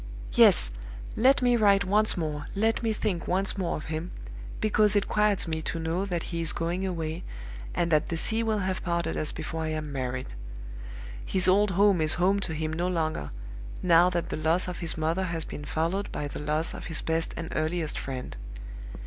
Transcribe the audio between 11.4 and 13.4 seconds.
old home is home to him no longer,